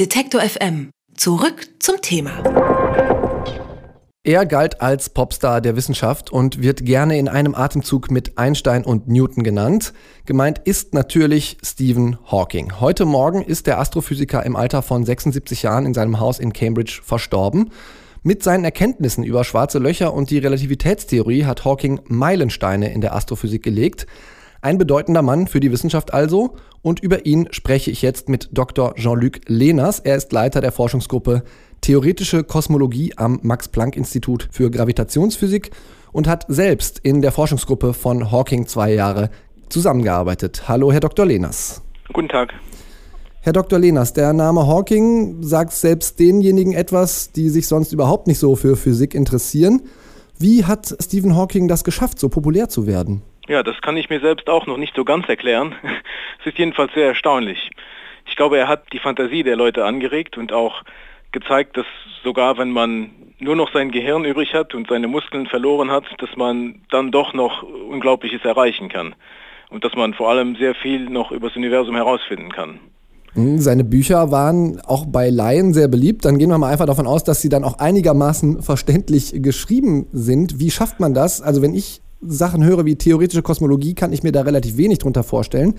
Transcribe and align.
Detektor 0.00 0.40
FM. 0.40 0.90
Zurück 1.14 1.68
zum 1.78 2.02
Thema. 2.02 2.42
Er 4.24 4.44
galt 4.44 4.80
als 4.80 5.08
Popstar 5.08 5.60
der 5.60 5.76
Wissenschaft 5.76 6.32
und 6.32 6.60
wird 6.60 6.84
gerne 6.84 7.16
in 7.16 7.28
einem 7.28 7.54
Atemzug 7.54 8.10
mit 8.10 8.36
Einstein 8.36 8.84
und 8.84 9.06
Newton 9.06 9.44
genannt. 9.44 9.92
Gemeint 10.26 10.58
ist 10.64 10.94
natürlich 10.94 11.58
Stephen 11.62 12.18
Hawking. 12.28 12.80
Heute 12.80 13.04
Morgen 13.04 13.40
ist 13.40 13.68
der 13.68 13.78
Astrophysiker 13.78 14.44
im 14.44 14.56
Alter 14.56 14.82
von 14.82 15.04
76 15.04 15.62
Jahren 15.62 15.86
in 15.86 15.94
seinem 15.94 16.18
Haus 16.18 16.40
in 16.40 16.52
Cambridge 16.52 17.00
verstorben. 17.04 17.70
Mit 18.24 18.42
seinen 18.42 18.64
Erkenntnissen 18.64 19.22
über 19.22 19.44
schwarze 19.44 19.78
Löcher 19.78 20.12
und 20.12 20.28
die 20.28 20.38
Relativitätstheorie 20.38 21.44
hat 21.44 21.64
Hawking 21.64 22.00
Meilensteine 22.08 22.92
in 22.92 23.00
der 23.00 23.14
Astrophysik 23.14 23.62
gelegt. 23.62 24.08
Ein 24.64 24.78
bedeutender 24.78 25.20
Mann 25.20 25.46
für 25.46 25.60
die 25.60 25.70
Wissenschaft 25.70 26.14
also. 26.14 26.54
Und 26.80 27.00
über 27.00 27.26
ihn 27.26 27.48
spreche 27.50 27.90
ich 27.90 28.00
jetzt 28.00 28.30
mit 28.30 28.48
Dr. 28.52 28.94
Jean-Luc 28.94 29.40
Lehners. 29.46 29.98
Er 29.98 30.16
ist 30.16 30.32
Leiter 30.32 30.62
der 30.62 30.72
Forschungsgruppe 30.72 31.42
Theoretische 31.82 32.44
Kosmologie 32.44 33.12
am 33.16 33.40
Max-Planck-Institut 33.42 34.48
für 34.50 34.70
Gravitationsphysik 34.70 35.70
und 36.12 36.26
hat 36.26 36.46
selbst 36.48 36.98
in 37.00 37.20
der 37.20 37.30
Forschungsgruppe 37.30 37.92
von 37.92 38.32
Hawking 38.32 38.66
zwei 38.66 38.94
Jahre 38.94 39.28
zusammengearbeitet. 39.68 40.66
Hallo, 40.66 40.90
Herr 40.90 41.00
Dr. 41.00 41.26
Lehners. 41.26 41.82
Guten 42.14 42.30
Tag. 42.30 42.54
Herr 43.42 43.52
Dr. 43.52 43.78
Lehners, 43.78 44.14
der 44.14 44.32
Name 44.32 44.66
Hawking 44.66 45.42
sagt 45.42 45.74
selbst 45.74 46.18
denjenigen 46.18 46.72
etwas, 46.72 47.32
die 47.32 47.50
sich 47.50 47.66
sonst 47.68 47.92
überhaupt 47.92 48.28
nicht 48.28 48.38
so 48.38 48.56
für 48.56 48.76
Physik 48.76 49.14
interessieren. 49.14 49.82
Wie 50.38 50.64
hat 50.64 50.96
Stephen 51.02 51.36
Hawking 51.36 51.68
das 51.68 51.84
geschafft, 51.84 52.18
so 52.18 52.30
populär 52.30 52.70
zu 52.70 52.86
werden? 52.86 53.20
Ja, 53.48 53.62
das 53.62 53.80
kann 53.82 53.96
ich 53.96 54.08
mir 54.08 54.20
selbst 54.20 54.48
auch 54.48 54.66
noch 54.66 54.78
nicht 54.78 54.96
so 54.96 55.04
ganz 55.04 55.28
erklären. 55.28 55.74
es 56.40 56.46
ist 56.46 56.58
jedenfalls 56.58 56.92
sehr 56.94 57.08
erstaunlich. 57.08 57.70
Ich 58.26 58.36
glaube, 58.36 58.58
er 58.58 58.68
hat 58.68 58.92
die 58.92 58.98
Fantasie 58.98 59.42
der 59.42 59.56
Leute 59.56 59.84
angeregt 59.84 60.38
und 60.38 60.52
auch 60.52 60.82
gezeigt, 61.32 61.76
dass 61.76 61.86
sogar 62.22 62.56
wenn 62.56 62.70
man 62.70 63.10
nur 63.38 63.56
noch 63.56 63.72
sein 63.72 63.90
Gehirn 63.90 64.24
übrig 64.24 64.54
hat 64.54 64.74
und 64.74 64.88
seine 64.88 65.08
Muskeln 65.08 65.46
verloren 65.46 65.90
hat, 65.90 66.04
dass 66.18 66.30
man 66.36 66.80
dann 66.90 67.10
doch 67.10 67.34
noch 67.34 67.62
Unglaubliches 67.62 68.44
erreichen 68.44 68.88
kann. 68.88 69.14
Und 69.70 69.84
dass 69.84 69.94
man 69.94 70.14
vor 70.14 70.30
allem 70.30 70.56
sehr 70.56 70.74
viel 70.74 71.10
noch 71.10 71.32
über 71.32 71.48
das 71.48 71.56
Universum 71.56 71.96
herausfinden 71.96 72.50
kann. 72.52 72.78
Seine 73.34 73.82
Bücher 73.82 74.30
waren 74.30 74.80
auch 74.86 75.06
bei 75.06 75.28
Laien 75.28 75.74
sehr 75.74 75.88
beliebt. 75.88 76.24
Dann 76.24 76.38
gehen 76.38 76.50
wir 76.50 76.58
mal 76.58 76.70
einfach 76.70 76.86
davon 76.86 77.08
aus, 77.08 77.24
dass 77.24 77.40
sie 77.40 77.48
dann 77.48 77.64
auch 77.64 77.80
einigermaßen 77.80 78.62
verständlich 78.62 79.42
geschrieben 79.42 80.06
sind. 80.12 80.60
Wie 80.60 80.70
schafft 80.70 81.00
man 81.00 81.14
das? 81.14 81.42
Also 81.42 81.60
wenn 81.60 81.74
ich 81.74 82.00
Sachen 82.26 82.64
höre 82.64 82.84
wie 82.84 82.96
theoretische 82.96 83.42
Kosmologie, 83.42 83.94
kann 83.94 84.12
ich 84.12 84.22
mir 84.22 84.32
da 84.32 84.42
relativ 84.42 84.76
wenig 84.76 84.98
drunter 84.98 85.22
vorstellen. 85.22 85.74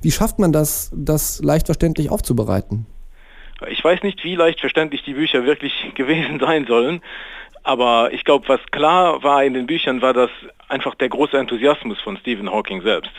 Wie 0.00 0.10
schafft 0.10 0.38
man 0.38 0.52
das, 0.52 0.92
das 0.94 1.42
leicht 1.42 1.66
verständlich 1.66 2.10
aufzubereiten? 2.10 2.86
Ich 3.68 3.82
weiß 3.82 4.02
nicht, 4.02 4.22
wie 4.22 4.36
leicht 4.36 4.60
verständlich 4.60 5.02
die 5.02 5.14
Bücher 5.14 5.44
wirklich 5.44 5.72
gewesen 5.94 6.38
sein 6.40 6.66
sollen, 6.66 7.00
aber 7.64 8.12
ich 8.12 8.24
glaube, 8.24 8.48
was 8.48 8.60
klar 8.70 9.22
war 9.22 9.44
in 9.44 9.54
den 9.54 9.66
Büchern, 9.66 10.00
war 10.00 10.12
das 10.12 10.30
einfach 10.68 10.94
der 10.94 11.08
große 11.08 11.36
Enthusiasmus 11.36 12.00
von 12.00 12.16
Stephen 12.16 12.50
Hawking 12.50 12.82
selbst. 12.82 13.12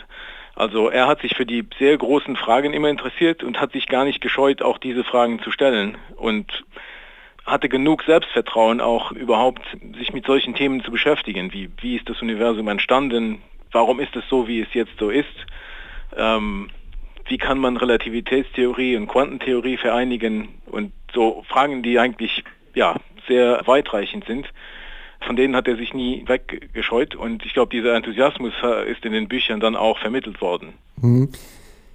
Also 0.56 0.88
er 0.88 1.06
hat 1.06 1.20
sich 1.22 1.36
für 1.36 1.46
die 1.46 1.64
sehr 1.78 1.96
großen 1.96 2.36
Fragen 2.36 2.72
immer 2.72 2.88
interessiert 2.88 3.42
und 3.42 3.60
hat 3.60 3.72
sich 3.72 3.86
gar 3.86 4.04
nicht 4.04 4.20
gescheut, 4.20 4.62
auch 4.62 4.78
diese 4.78 5.04
Fragen 5.04 5.40
zu 5.40 5.50
stellen. 5.50 5.96
Und 6.16 6.64
hatte 7.46 7.68
genug 7.68 8.02
Selbstvertrauen, 8.04 8.80
auch 8.80 9.12
überhaupt 9.12 9.62
sich 9.98 10.12
mit 10.12 10.26
solchen 10.26 10.54
Themen 10.54 10.82
zu 10.82 10.90
beschäftigen, 10.90 11.52
wie 11.52 11.70
wie 11.80 11.96
ist 11.96 12.08
das 12.08 12.20
Universum 12.22 12.68
entstanden, 12.68 13.42
warum 13.72 14.00
ist 14.00 14.14
es 14.16 14.24
so, 14.28 14.48
wie 14.48 14.60
es 14.60 14.68
jetzt 14.72 14.98
so 14.98 15.10
ist, 15.10 15.26
ähm, 16.16 16.70
wie 17.26 17.38
kann 17.38 17.58
man 17.58 17.76
Relativitätstheorie 17.76 18.96
und 18.96 19.06
Quantentheorie 19.06 19.76
vereinigen 19.76 20.48
und 20.66 20.92
so 21.14 21.44
Fragen, 21.48 21.82
die 21.82 21.98
eigentlich 21.98 22.44
ja 22.74 22.96
sehr 23.28 23.62
weitreichend 23.66 24.24
sind. 24.26 24.46
Von 25.20 25.36
denen 25.36 25.54
hat 25.54 25.68
er 25.68 25.76
sich 25.76 25.92
nie 25.92 26.24
weggescheut 26.26 27.14
und 27.14 27.44
ich 27.44 27.52
glaube, 27.52 27.70
dieser 27.70 27.94
Enthusiasmus 27.94 28.54
ist 28.90 29.04
in 29.04 29.12
den 29.12 29.28
Büchern 29.28 29.60
dann 29.60 29.76
auch 29.76 29.98
vermittelt 29.98 30.40
worden. 30.40 30.72
Mhm. 31.00 31.28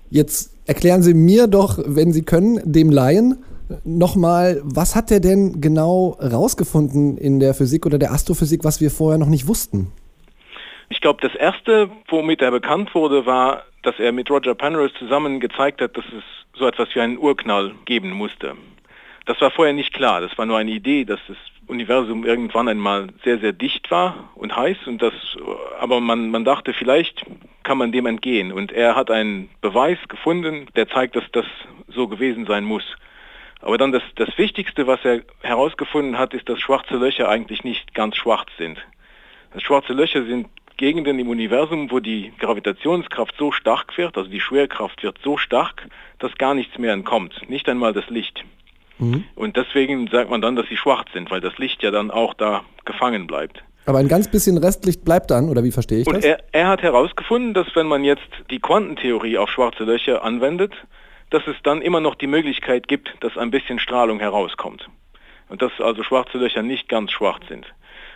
Jetzt 0.10 0.56
erklären 0.68 1.02
Sie 1.02 1.14
mir 1.14 1.48
doch, 1.48 1.80
wenn 1.84 2.14
Sie 2.14 2.24
können, 2.24 2.62
dem 2.64 2.92
Laien, 2.92 3.44
nochmal, 3.84 4.62
was 4.64 4.96
hat 4.96 5.12
er 5.12 5.20
denn 5.20 5.62
genau 5.62 6.18
rausgefunden 6.20 7.18
in 7.18 7.40
der 7.40 7.54
Physik 7.54 7.86
oder 7.86 7.98
der 7.98 8.12
Astrophysik, 8.12 8.64
was 8.64 8.82
wir 8.82 8.92
vorher 8.92 9.18
noch 9.18 9.28
nicht 9.30 9.48
wussten? 9.48 9.92
Ich 10.90 11.02
glaube, 11.02 11.22
das 11.22 11.36
erste, 11.36 11.90
womit 12.10 12.42
er 12.42 12.52
bekannt 12.52 12.94
wurde, 12.94 13.26
war, 13.26 13.64
dass 13.84 14.00
er 14.00 14.12
mit 14.12 14.30
Roger 14.30 14.56
Penrose 14.56 14.94
zusammen 15.00 15.40
gezeigt 15.40 15.82
hat, 15.82 15.98
dass 15.98 16.06
es 16.06 16.24
so 16.58 16.68
etwas 16.68 16.90
wie 16.94 17.02
einen 17.02 17.18
Urknall 17.18 17.74
geben 17.86 18.12
musste. 18.12 18.56
Das 19.26 19.42
war 19.42 19.50
vorher 19.50 19.74
nicht 19.74 19.94
klar. 19.94 20.22
Das 20.22 20.38
war 20.38 20.46
nur 20.46 20.58
eine 20.58 20.72
Idee, 20.72 21.04
dass 21.04 21.20
das 21.28 21.38
Universum 21.68 22.26
irgendwann 22.26 22.68
einmal 22.68 23.08
sehr, 23.24 23.40
sehr 23.40 23.54
dicht 23.54 23.90
war 23.90 24.30
und 24.36 24.56
heiß 24.56 24.78
und 24.86 25.02
das, 25.02 25.14
aber 25.80 26.00
man, 26.00 26.30
man 26.30 26.46
dachte, 26.46 26.74
vielleicht 26.74 27.26
kann 27.64 27.80
man 27.80 27.92
dem 27.92 28.06
entgehen. 28.06 28.52
Und 28.52 28.72
er 28.72 28.96
hat 28.96 29.10
einen 29.10 29.50
Beweis 29.62 29.98
gefunden, 30.08 30.68
der 30.76 30.88
zeigt, 30.88 31.16
dass 31.16 31.24
das 31.32 31.46
so 31.88 32.08
gewesen 32.08 32.46
sein 32.46 32.64
muss. 32.64 32.84
Aber 33.66 33.80
dann 33.80 33.92
das, 33.92 34.04
das 34.16 34.30
Wichtigste, 34.38 34.86
was 34.86 35.00
er 35.04 35.22
herausgefunden 35.42 36.20
hat, 36.20 36.36
ist, 36.36 36.48
dass 36.48 36.60
schwarze 36.60 36.98
Löcher 36.98 37.28
eigentlich 37.28 37.64
nicht 37.64 37.96
ganz 37.96 38.16
schwarz 38.16 38.48
sind. 38.60 38.78
Das 39.54 39.64
schwarze 39.64 39.92
Löcher 39.92 40.24
sind 40.24 40.48
Gegenden 40.78 41.18
im 41.18 41.30
Universum, 41.30 41.90
wo 41.90 42.00
die 42.00 42.32
Gravitationskraft 42.38 43.34
so 43.40 43.52
stark 43.52 43.98
wird, 43.98 44.18
also 44.18 44.30
die 44.30 44.40
Schwerkraft 44.40 45.02
wird 45.02 45.18
so 45.24 45.38
stark, 45.38 45.88
dass 46.20 46.36
gar 46.36 46.54
nichts 46.54 46.78
mehr 46.78 46.94
entkommt, 46.94 47.50
nicht 47.50 47.68
einmal 47.68 47.92
das 47.92 48.08
Licht. 48.08 48.46
Mhm. 49.00 49.24
Und 49.34 49.58
deswegen 49.58 50.08
sagt 50.10 50.30
man 50.30 50.42
dann, 50.42 50.56
dass 50.56 50.68
sie 50.68 50.78
schwarz 50.78 51.08
sind, 51.12 51.32
weil 51.32 51.42
das 51.42 51.58
Licht 51.58 51.82
ja 51.82 51.90
dann 51.90 52.12
auch 52.12 52.36
da 52.36 52.64
gefangen 52.86 53.26
bleibt. 53.26 53.64
Aber 53.88 53.98
ein 53.98 54.08
ganz 54.08 54.30
bisschen 54.30 54.60
Restlicht 54.60 55.04
bleibt 55.04 55.32
dann, 55.32 55.50
oder 55.50 55.64
wie 55.64 55.72
verstehe 55.72 56.02
ich 56.02 56.08
Und 56.08 56.18
das? 56.18 56.26
Er, 56.26 56.38
er 56.52 56.68
hat 56.68 56.84
herausgefunden, 56.84 57.56
dass 57.56 57.68
wenn 57.76 57.88
man 57.88 58.04
jetzt 58.04 58.30
die 58.52 58.60
Quantentheorie 58.60 59.40
auf 59.40 59.50
schwarze 59.50 59.86
Löcher 59.86 60.24
anwendet, 60.24 60.74
dass 61.30 61.46
es 61.48 61.56
dann 61.64 61.82
immer 61.82 62.00
noch 62.00 62.16
die 62.16 62.28
Möglichkeit 62.28 62.88
gibt, 62.88 63.14
dass 63.22 63.38
ein 63.38 63.52
bisschen 63.52 63.80
Strahlung 63.80 64.20
herauskommt. 64.20 64.88
Und 65.50 65.62
dass 65.62 65.72
also 65.80 66.04
schwarze 66.04 66.38
Löcher 66.38 66.64
nicht 66.64 66.90
ganz 66.90 67.12
schwarz 67.12 67.44
sind. 67.48 67.66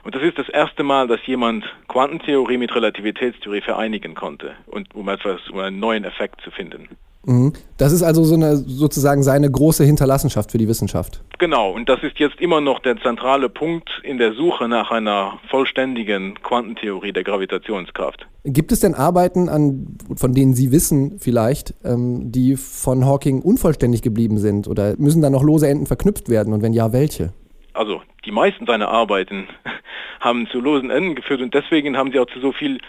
Und 0.03 0.15
das 0.15 0.23
ist 0.23 0.37
das 0.37 0.49
erste 0.49 0.83
Mal, 0.83 1.07
dass 1.07 1.25
jemand 1.27 1.65
Quantentheorie 1.87 2.57
mit 2.57 2.73
Relativitätstheorie 2.73 3.61
vereinigen 3.61 4.15
konnte, 4.15 4.55
und 4.67 4.95
um 4.95 5.09
etwas, 5.09 5.47
um 5.49 5.59
einen 5.59 5.79
neuen 5.79 6.05
Effekt 6.05 6.41
zu 6.41 6.51
finden. 6.51 6.87
Mhm. 7.25 7.53
Das 7.77 7.91
ist 7.91 8.03
also 8.03 8.23
so 8.23 8.35
eine, 8.35 8.55
sozusagen 8.55 9.23
seine 9.23 9.49
große 9.51 9.83
Hinterlassenschaft 9.83 10.51
für 10.51 10.57
die 10.57 10.67
Wissenschaft. 10.67 11.21
Genau, 11.37 11.71
und 11.71 11.89
das 11.89 12.01
ist 12.03 12.17
jetzt 12.19 12.39
immer 12.39 12.61
noch 12.61 12.79
der 12.79 12.97
zentrale 13.01 13.49
Punkt 13.49 13.89
in 14.03 14.17
der 14.17 14.33
Suche 14.33 14.67
nach 14.67 14.91
einer 14.91 15.39
vollständigen 15.49 16.41
Quantentheorie 16.41 17.11
der 17.11 17.23
Gravitationskraft. 17.23 18.27
Gibt 18.45 18.71
es 18.71 18.79
denn 18.79 18.95
Arbeiten, 18.95 19.49
an, 19.49 19.97
von 20.15 20.33
denen 20.33 20.53
Sie 20.53 20.71
wissen 20.71 21.19
vielleicht, 21.19 21.73
ähm, 21.83 22.31
die 22.31 22.55
von 22.55 23.05
Hawking 23.05 23.41
unvollständig 23.41 24.01
geblieben 24.01 24.37
sind? 24.37 24.67
Oder 24.67 24.95
müssen 24.97 25.21
da 25.21 25.29
noch 25.29 25.43
lose 25.43 25.67
Enden 25.67 25.85
verknüpft 25.85 26.29
werden? 26.29 26.53
Und 26.53 26.61
wenn 26.61 26.73
ja, 26.73 26.93
welche? 26.93 27.33
Also 27.73 28.01
die 28.25 28.31
meisten 28.31 28.65
seiner 28.65 28.89
Arbeiten 28.89 29.47
haben 30.19 30.47
zu 30.47 30.59
losen 30.59 30.89
Enden 30.89 31.15
geführt 31.15 31.41
und 31.41 31.53
deswegen 31.53 31.97
haben 31.97 32.11
sie 32.11 32.19
auch 32.19 32.27
zu 32.27 32.39
so 32.39 32.51
viel 32.51 32.79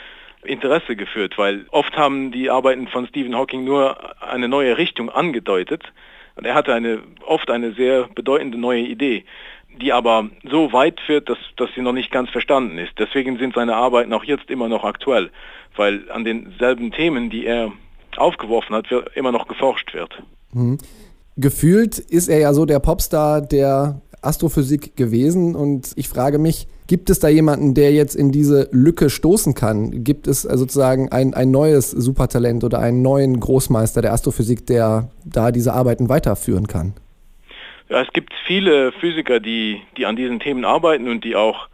Interesse 0.45 0.97
geführt, 0.97 1.37
weil 1.37 1.67
oft 1.71 1.97
haben 1.97 2.33
die 2.33 2.51
Arbeiten 2.51 2.89
von 2.89 3.06
Stephen 3.06 3.37
Hawking 3.37 3.65
nur 3.65 3.97
eine 4.23 4.49
neue 4.49 4.78
Richtung 4.78 5.11
angedeutet 5.11 5.83
und 6.37 6.47
er 6.47 6.55
hatte 6.55 6.73
eine, 6.73 7.01
oft 7.27 7.51
eine 7.51 7.73
sehr 7.73 8.09
bedeutende 8.15 8.56
neue 8.59 8.83
Idee, 8.83 9.25
die 9.81 9.93
aber 9.93 10.31
so 10.50 10.73
weit 10.73 11.00
führt, 11.00 11.29
dass, 11.29 11.39
dass 11.56 11.69
sie 11.75 11.83
noch 11.83 11.93
nicht 11.93 12.11
ganz 12.11 12.31
verstanden 12.31 12.79
ist. 12.79 12.93
Deswegen 12.99 13.39
sind 13.39 13.55
seine 13.55 13.77
Arbeiten 13.77 14.12
auch 14.12 14.25
jetzt 14.25 14.50
immer 14.50 14.69
noch 14.69 14.84
aktuell, 14.84 15.31
weil 15.77 16.11
an 16.11 16.25
denselben 16.25 16.93
Themen, 16.93 17.31
die 17.31 17.45
er 17.45 17.73
aufgeworfen 18.17 18.75
hat, 18.75 18.87
immer 19.15 19.33
noch 19.33 19.47
geforscht 19.47 19.93
wird. 19.95 20.23
Mhm. 20.53 20.79
Gefühlt 21.37 21.99
ist 21.99 22.29
er 22.29 22.39
ja 22.39 22.53
so 22.53 22.67
der 22.67 22.81
Popstar 22.81 23.41
der 23.41 24.00
Astrophysik 24.20 24.97
gewesen 24.97 25.55
und 25.55 25.93
ich 25.97 26.09
frage 26.09 26.38
mich, 26.38 26.67
gibt 26.90 27.08
es 27.08 27.20
da 27.20 27.28
jemanden, 27.28 27.75
der 27.75 27.92
jetzt 27.92 28.16
in 28.16 28.32
diese 28.32 28.69
Lücke 28.72 29.10
stoßen 29.10 29.54
kann? 29.54 30.02
Gibt 30.02 30.26
es 30.26 30.44
äh, 30.44 30.56
sozusagen 30.56 31.08
ein, 31.12 31.34
ein 31.34 31.52
neues 31.52 31.92
Supertalent 31.92 32.64
oder 32.64 32.81
einen 32.81 33.00
neuen 33.00 33.38
Großmeister 33.38 34.02
der 34.02 34.12
Astrophysik, 34.12 34.66
der 34.66 35.08
da 35.25 35.52
diese 35.52 35.72
Arbeiten 35.72 36.08
weiterführen 36.08 36.66
kann? 36.66 36.94
Ja, 37.88 38.02
es 38.02 38.12
gibt 38.12 38.32
viele 38.44 38.90
Physiker, 38.90 39.38
die, 39.38 39.81
die 39.96 40.04
an 40.04 40.16
diesen 40.16 40.40
Themen 40.40 40.64
arbeiten 40.64 41.08
und 41.08 41.22
die 41.22 41.37
auch 41.37 41.69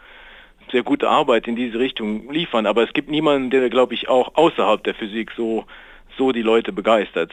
sehr 0.71 0.83
gute 0.83 1.09
Arbeit 1.09 1.49
in 1.49 1.57
diese 1.57 1.79
Richtung 1.79 2.31
liefern, 2.31 2.67
aber 2.67 2.83
es 2.83 2.93
gibt 2.93 3.11
niemanden, 3.11 3.49
der, 3.49 3.71
glaube 3.71 3.95
ich, 3.95 4.11
auch 4.11 4.35
außerhalb 4.35 4.85
der 4.85 4.95
Physik 4.95 5.33
so, 5.35 5.65
so 6.19 6.33
die 6.33 6.43
Leute 6.43 6.73
begeistert. 6.73 7.33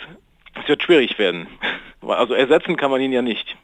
Es 0.61 0.69
wird 0.69 0.81
schwierig 0.81 1.19
werden. 1.19 1.47
Also 2.05 2.33
ersetzen 2.33 2.75
kann 2.75 2.91
man 2.91 2.99
ihn 2.99 3.13
ja 3.13 3.21
nicht. 3.21 3.55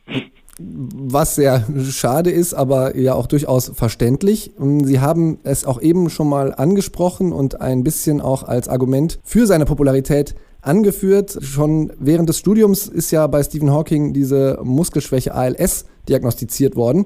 Was 0.60 1.36
sehr 1.36 1.66
schade 1.90 2.32
ist, 2.32 2.54
aber 2.54 2.98
ja 2.98 3.14
auch 3.14 3.28
durchaus 3.28 3.72
verständlich. 3.74 4.52
Sie 4.84 5.00
haben 5.00 5.40
es 5.44 5.66
auch 5.66 5.82
eben 5.82 6.10
schon 6.10 6.28
mal 6.28 6.54
angesprochen 6.54 7.32
und 7.32 7.62
ein 7.62 7.84
bisschen 7.84 8.22
auch 8.22 8.44
als 8.44 8.68
Argument 8.68 9.20
für 9.24 9.48
seine 9.48 9.66
Popularität 9.66 10.36
angeführt. 10.62 11.38
Schon 11.42 11.94
während 11.98 12.28
des 12.30 12.38
Studiums 12.38 12.88
ist 12.88 13.12
ja 13.12 13.26
bei 13.28 13.42
Stephen 13.42 13.72
Hawking 13.72 14.14
diese 14.14 14.60
Muskelschwäche 14.64 15.34
ALS 15.34 15.86
diagnostiziert 16.10 16.76
worden. 16.76 17.06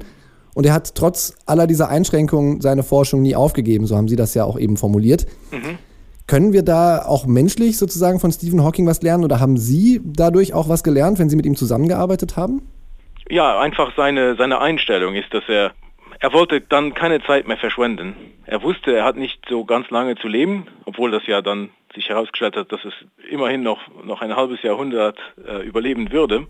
Und 0.55 0.65
er 0.65 0.73
hat 0.73 0.95
trotz 0.95 1.33
aller 1.45 1.67
dieser 1.67 1.89
Einschränkungen 1.89 2.61
seine 2.61 2.83
Forschung 2.83 3.21
nie 3.21 3.35
aufgegeben, 3.35 3.87
so 3.87 3.95
haben 3.95 4.07
Sie 4.07 4.15
das 4.15 4.33
ja 4.33 4.45
auch 4.45 4.57
eben 4.59 4.77
formuliert. 4.77 5.25
Mhm. 5.51 5.77
Können 6.25 6.53
wir 6.53 6.63
da 6.63 7.05
auch 7.05 7.25
menschlich 7.25 7.77
sozusagen 7.77 8.19
von 8.19 8.31
Stephen 8.31 8.63
Hawking 8.63 8.87
was 8.87 9.01
lernen 9.01 9.23
oder 9.25 9.39
haben 9.39 9.57
Sie 9.57 9.99
dadurch 10.03 10.53
auch 10.53 10.69
was 10.69 10.83
gelernt, 10.83 11.19
wenn 11.19 11.29
Sie 11.29 11.35
mit 11.35 11.45
ihm 11.45 11.55
zusammengearbeitet 11.55 12.37
haben? 12.37 12.61
Ja, 13.29 13.59
einfach 13.59 13.93
seine, 13.95 14.35
seine 14.35 14.59
Einstellung 14.59 15.15
ist, 15.15 15.33
dass 15.33 15.47
er, 15.47 15.71
er 16.19 16.33
wollte 16.33 16.61
dann 16.61 16.93
keine 16.93 17.23
Zeit 17.23 17.47
mehr 17.47 17.57
verschwenden. 17.57 18.15
Er 18.45 18.61
wusste, 18.61 18.95
er 18.95 19.05
hat 19.05 19.15
nicht 19.15 19.39
so 19.47 19.65
ganz 19.65 19.89
lange 19.89 20.15
zu 20.15 20.27
leben, 20.27 20.67
obwohl 20.85 21.11
das 21.11 21.25
ja 21.27 21.41
dann 21.41 21.69
sich 21.95 22.09
herausgestellt 22.09 22.55
hat, 22.55 22.71
dass 22.71 22.83
es 22.85 22.93
immerhin 23.29 23.63
noch, 23.63 23.79
noch 24.03 24.21
ein 24.21 24.35
halbes 24.35 24.61
Jahrhundert 24.63 25.19
äh, 25.47 25.63
überleben 25.65 26.11
würde. 26.11 26.47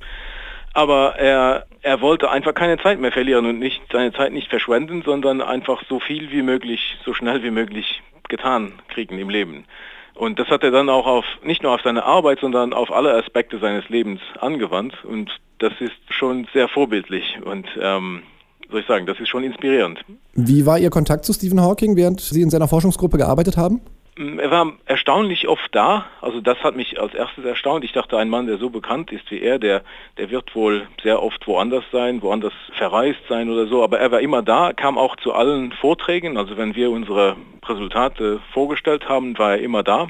Aber 0.73 1.15
er, 1.17 1.67
er 1.81 2.01
wollte 2.01 2.31
einfach 2.31 2.55
keine 2.55 2.79
Zeit 2.79 2.99
mehr 2.99 3.11
verlieren 3.11 3.45
und 3.45 3.59
nicht 3.59 3.81
seine 3.91 4.11
Zeit 4.11 4.33
nicht 4.33 4.49
verschwenden, 4.49 5.03
sondern 5.05 5.41
einfach 5.41 5.83
so 5.87 5.99
viel 5.99 6.31
wie 6.31 6.41
möglich, 6.41 6.97
so 7.05 7.13
schnell 7.13 7.43
wie 7.43 7.51
möglich 7.51 8.01
getan 8.27 8.73
kriegen 8.87 9.19
im 9.19 9.29
Leben. 9.29 9.65
Und 10.15 10.39
das 10.39 10.47
hat 10.47 10.63
er 10.63 10.71
dann 10.71 10.89
auch 10.89 11.07
auf, 11.07 11.25
nicht 11.43 11.63
nur 11.63 11.73
auf 11.73 11.81
seine 11.83 12.03
Arbeit, 12.03 12.39
sondern 12.39 12.73
auf 12.73 12.91
alle 12.91 13.13
Aspekte 13.15 13.59
seines 13.59 13.89
Lebens 13.89 14.21
angewandt. 14.39 15.03
Und 15.03 15.31
das 15.59 15.73
ist 15.79 15.93
schon 16.09 16.47
sehr 16.53 16.67
vorbildlich 16.67 17.39
und, 17.43 17.65
ähm, 17.81 18.23
soll 18.69 18.81
ich 18.81 18.87
sagen, 18.87 19.05
das 19.05 19.19
ist 19.19 19.29
schon 19.29 19.43
inspirierend. 19.43 19.99
Wie 20.33 20.65
war 20.65 20.79
Ihr 20.79 20.89
Kontakt 20.89 21.25
zu 21.25 21.33
Stephen 21.33 21.61
Hawking, 21.61 21.95
während 21.95 22.21
Sie 22.21 22.41
in 22.41 22.49
seiner 22.49 22.67
Forschungsgruppe 22.67 23.17
gearbeitet 23.17 23.55
haben? 23.55 23.81
Er 24.15 24.51
war 24.51 24.73
erstaunlich 24.85 25.47
oft 25.47 25.73
da. 25.73 26.05
Also 26.21 26.39
das 26.39 26.59
hat 26.63 26.75
mich 26.75 26.99
als 26.99 27.15
erstes 27.15 27.45
erstaunt. 27.45 27.83
Ich 27.83 27.93
dachte, 27.93 28.17
ein 28.17 28.29
Mann, 28.29 28.45
der 28.45 28.57
so 28.57 28.69
bekannt 28.69 29.11
ist 29.11 29.29
wie 29.31 29.41
er, 29.41 29.57
der, 29.57 29.81
der 30.17 30.29
wird 30.29 30.53
wohl 30.55 30.87
sehr 31.01 31.21
oft 31.23 31.47
woanders 31.47 31.83
sein, 31.91 32.21
woanders 32.21 32.53
verreist 32.77 33.21
sein 33.27 33.49
oder 33.49 33.65
so. 33.65 33.83
Aber 33.83 33.99
er 33.99 34.11
war 34.11 34.21
immer 34.21 34.43
da, 34.43 34.73
kam 34.73 34.99
auch 34.99 35.15
zu 35.15 35.33
allen 35.33 35.71
Vorträgen. 35.71 36.37
Also 36.37 36.57
wenn 36.57 36.75
wir 36.75 36.91
unsere 36.91 37.35
Resultate 37.67 38.39
vorgestellt 38.53 39.09
haben, 39.09 39.37
war 39.37 39.53
er 39.53 39.61
immer 39.61 39.83
da 39.83 40.07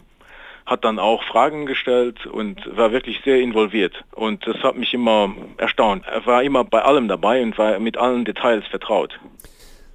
hat 0.66 0.86
dann 0.86 1.00
auch 1.00 1.24
Fragen 1.24 1.66
gestellt 1.66 2.26
und 2.26 2.58
war 2.78 2.92
wirklich 2.92 3.22
sehr 3.26 3.42
involviert. 3.42 4.04
Und 4.12 4.48
das 4.48 4.58
hat 4.64 4.78
mich 4.78 4.94
immer 4.94 5.34
erstaunt. 5.58 6.06
Er 6.08 6.26
war 6.26 6.44
immer 6.44 6.64
bei 6.64 6.82
allem 6.82 7.08
dabei 7.08 7.44
und 7.44 7.58
war 7.58 7.80
mit 7.80 7.98
allen 7.98 8.24
Details 8.26 8.66
vertraut. 8.68 9.20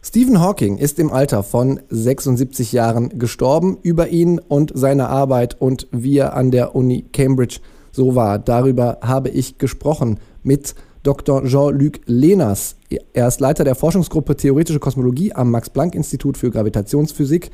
Stephen 0.09 0.41
Hawking 0.41 0.79
ist 0.79 0.99
im 0.99 1.13
Alter 1.13 1.43
von 1.43 1.81
76 1.91 2.73
Jahren 2.73 3.19
gestorben. 3.19 3.77
Über 3.83 4.09
ihn 4.09 4.39
und 4.39 4.73
seine 4.75 5.11
Arbeit 5.11 5.61
und 5.61 5.87
wie 5.91 6.17
er 6.17 6.35
an 6.35 6.51
der 6.51 6.75
Uni 6.75 7.05
Cambridge 7.13 7.61
so 7.93 8.15
war, 8.15 8.39
darüber 8.39 9.01
habe 9.03 9.29
ich 9.29 9.59
gesprochen 9.59 10.19
mit 10.43 10.75
Dr. 11.03 11.45
Jean-Luc 11.45 12.01
Lehners. 12.07 12.77
Er 13.13 13.29
ist 13.29 13.41
Leiter 13.41 13.65
der 13.65 13.75
Forschungsgruppe 13.75 14.35
Theoretische 14.35 14.81
Kosmologie 14.81 15.35
am 15.35 15.51
Max-Planck-Institut 15.51 16.39
für 16.39 16.51
Gravitationsphysik. 16.51 17.51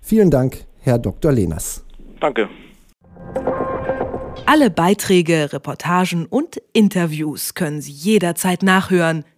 Vielen 0.00 0.30
Dank, 0.30 0.64
Herr 0.80 0.98
Dr. 0.98 1.30
Lehners. 1.30 1.84
Danke. 2.20 2.48
Alle 4.46 4.70
Beiträge, 4.70 5.52
Reportagen 5.52 6.24
und 6.24 6.62
Interviews 6.72 7.52
können 7.52 7.82
Sie 7.82 7.92
jederzeit 7.92 8.62
nachhören 8.62 9.26